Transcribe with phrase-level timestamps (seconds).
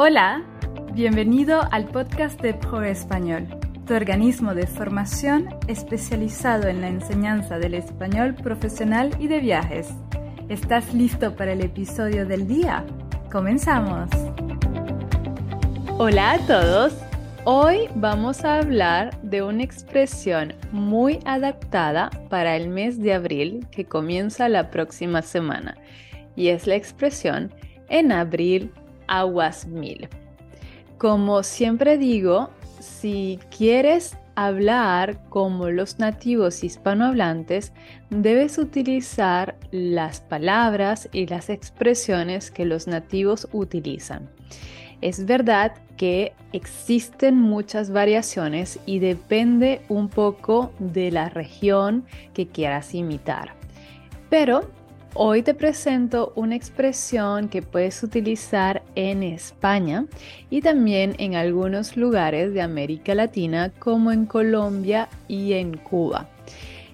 [0.00, 0.44] Hola,
[0.92, 3.48] bienvenido al podcast de Pro Español,
[3.84, 9.88] tu organismo de formación especializado en la enseñanza del español profesional y de viajes.
[10.48, 12.86] ¿Estás listo para el episodio del día?
[13.32, 14.08] Comenzamos.
[15.98, 16.94] Hola a todos.
[17.42, 23.84] Hoy vamos a hablar de una expresión muy adaptada para el mes de abril que
[23.84, 25.76] comienza la próxima semana
[26.36, 27.52] y es la expresión
[27.88, 28.72] en abril
[29.08, 30.08] aguas mil.
[30.98, 37.72] Como siempre digo, si quieres hablar como los nativos hispanohablantes,
[38.10, 44.30] debes utilizar las palabras y las expresiones que los nativos utilizan.
[45.00, 52.94] Es verdad que existen muchas variaciones y depende un poco de la región que quieras
[52.94, 53.54] imitar.
[54.30, 54.70] Pero
[55.14, 60.04] Hoy te presento una expresión que puedes utilizar en España
[60.50, 66.28] y también en algunos lugares de América Latina como en Colombia y en Cuba.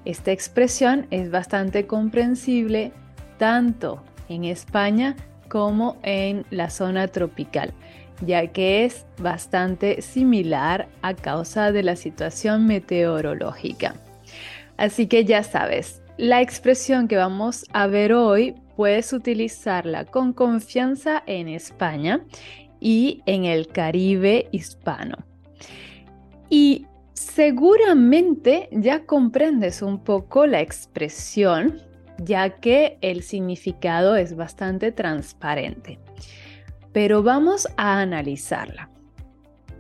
[0.05, 2.93] Esta expresión es bastante comprensible
[3.37, 5.17] tanto en España
[5.49, 7.75] como en la zona tropical,
[8.25, 13.97] ya que es bastante similar a causa de la situación meteorológica.
[14.77, 21.23] Así que ya sabes, la expresión que vamos a ver hoy puedes utilizarla con confianza
[21.27, 22.25] en España
[22.81, 25.17] y en el Caribe hispano.
[26.49, 31.81] Y seguramente ya comprendes un poco la expresión,
[32.19, 35.99] ya que el significado es bastante transparente.
[36.93, 38.89] Pero vamos a analizarla.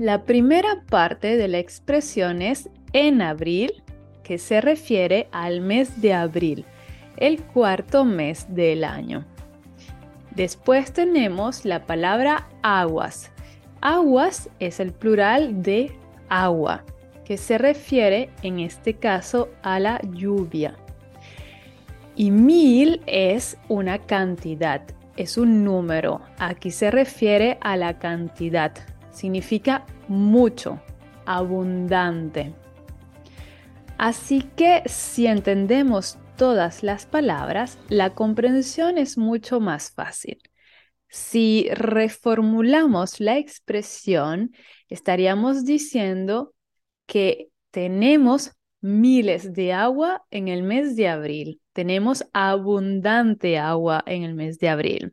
[0.01, 3.84] La primera parte de la expresión es en abril
[4.25, 6.65] que se refiere al mes de abril,
[7.17, 9.25] el cuarto mes del año.
[10.35, 13.31] Después tenemos la palabra aguas.
[13.81, 15.93] Aguas es el plural de
[16.29, 16.85] agua,
[17.25, 20.75] que se refiere en este caso a la lluvia.
[22.17, 24.83] Y mil es una cantidad,
[25.17, 26.21] es un número.
[26.39, 28.73] Aquí se refiere a la cantidad.
[29.11, 30.81] Significa mucho,
[31.27, 32.55] abundante.
[33.99, 40.39] Así que si entendemos todas las palabras, la comprensión es mucho más fácil.
[41.09, 44.53] Si reformulamos la expresión,
[44.89, 46.55] estaríamos diciendo
[47.07, 51.61] que tenemos miles de agua en el mes de abril.
[51.73, 55.13] Tenemos abundante agua en el mes de abril.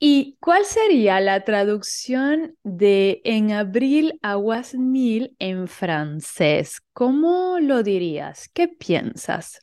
[0.00, 6.80] ¿Y cuál sería la traducción de en abril aguas mil en francés?
[6.92, 8.48] ¿Cómo lo dirías?
[8.52, 9.60] ¿Qué piensas?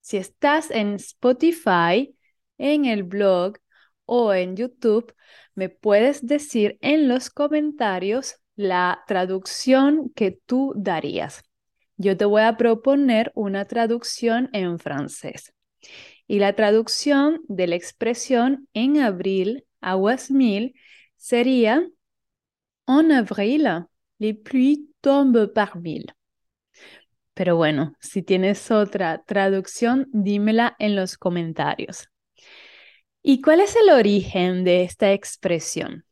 [0.00, 2.16] Si estás en Spotify,
[2.56, 3.58] en el blog
[4.06, 5.14] o en YouTube,
[5.54, 11.42] me puedes decir en los comentarios la traducción que tú darías.
[11.98, 15.52] Yo te voy a proponer una traducción en francés.
[16.28, 20.74] Y la traducción de la expresión en abril, aguas mil,
[21.16, 21.82] sería
[22.86, 23.66] En avril,
[24.18, 26.14] les pluies tombent par mille.
[27.34, 32.08] Pero bueno, si tienes otra traducción, dímela en los comentarios.
[33.22, 36.04] ¿Y cuál es el origen de esta expresión?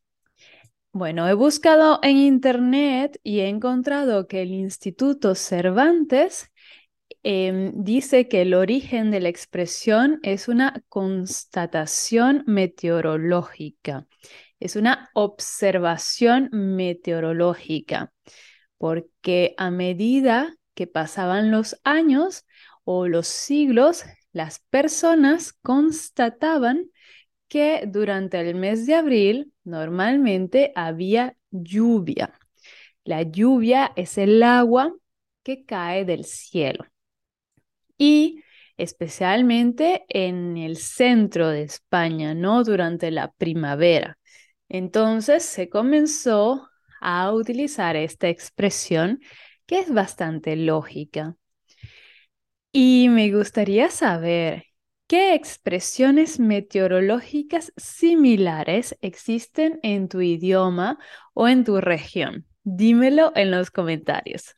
[0.93, 6.51] Bueno, he buscado en internet y he encontrado que el Instituto Cervantes
[7.29, 14.07] Em, dice que el origen de la expresión es una constatación meteorológica,
[14.61, 18.13] es una observación meteorológica,
[18.79, 22.47] porque a medida que pasaban los años
[22.85, 26.93] o los siglos, las personas constataban
[27.49, 32.39] que durante el mes de abril normalmente había lluvia.
[33.03, 34.95] La lluvia es el agua
[35.43, 36.87] que cae del cielo
[37.99, 38.43] y
[38.77, 42.65] especialmente en el centro de España, ¿no?
[42.65, 44.19] Durante la primavera.
[44.69, 46.69] Entonces se comenzó
[47.01, 49.21] a utilizar esta expresión
[49.67, 51.37] que es bastante lógica.
[52.73, 54.65] Y me gustaría saber
[55.07, 60.99] qué expresiones meteorológicas similares existen en tu idioma
[61.33, 62.47] o en tu región.
[62.65, 64.55] Dímelo en los comentarios.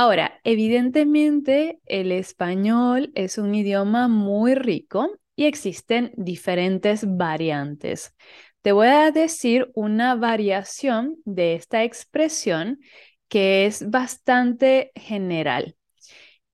[0.00, 8.14] Ahora, evidentemente el español es un idioma muy rico y existen diferentes variantes.
[8.62, 12.78] Te voy a decir una variación de esta expresión
[13.26, 15.74] que es bastante general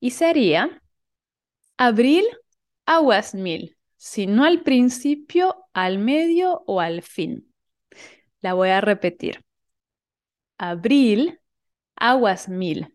[0.01, 0.81] y sería
[1.77, 2.25] abril
[2.87, 7.53] aguas mil, si no al principio, al medio o al fin.
[8.41, 9.45] La voy a repetir.
[10.57, 11.41] Abril,
[11.95, 12.94] aguas mil,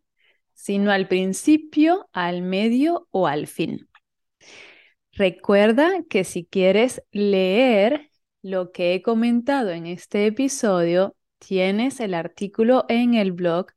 [0.59, 3.87] sino al principio, al medio o al fin.
[5.13, 8.11] Recuerda que si quieres leer
[8.41, 13.67] lo que he comentado en este episodio, tienes el artículo en el blog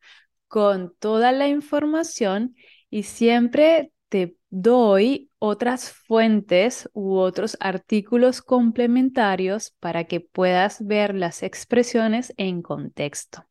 [0.49, 2.57] con toda la información
[2.91, 11.45] y siempre te doy otras fuentes u otros artículos complementarios para que puedas ver las
[11.45, 13.47] expresiones en contexto.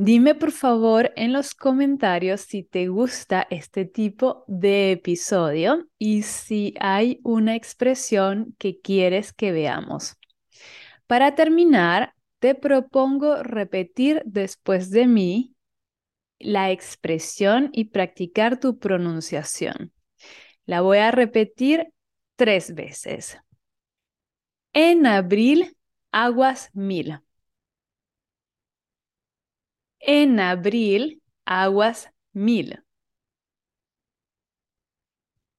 [0.00, 6.72] Dime por favor en los comentarios si te gusta este tipo de episodio y si
[6.78, 10.16] hay una expresión que quieres que veamos.
[11.08, 15.56] Para terminar, te propongo repetir después de mí
[16.38, 19.92] la expresión y practicar tu pronunciación.
[20.64, 21.88] La voy a repetir
[22.36, 23.36] tres veces.
[24.72, 25.76] En abril,
[26.12, 27.18] aguas mil.
[30.10, 32.82] En abril, aguas mil.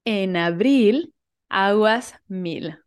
[0.06, 1.14] En abril,
[1.50, 2.80] aguas mil.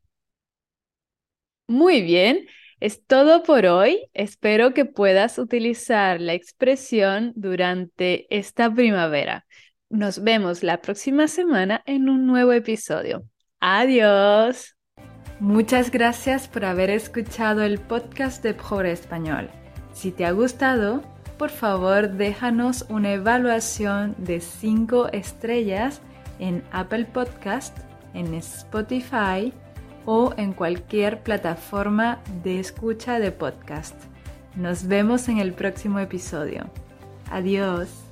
[1.68, 2.48] Muy bien.
[2.80, 4.10] Es todo por hoy.
[4.12, 9.46] Espero que puedas utilizar la expresión durante esta primavera.
[9.88, 13.22] Nos vemos la próxima semana en un nuevo episodio.
[13.60, 14.76] Adiós.
[15.38, 19.48] Muchas gracias por haber escuchado el podcast de Pobre Español.
[19.92, 21.04] Si te ha gustado,
[21.42, 26.00] por favor déjanos una evaluación de 5 estrellas
[26.38, 27.76] en Apple Podcast,
[28.14, 29.52] en Spotify,
[30.06, 33.96] o en cualquier plataforma de escucha de podcast.
[34.54, 36.70] Nos vemos en el próximo episodio.
[37.28, 38.11] Adiós.